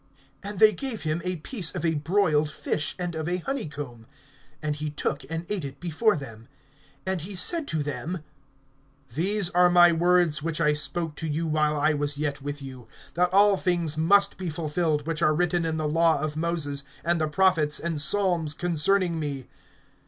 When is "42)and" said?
0.43-0.57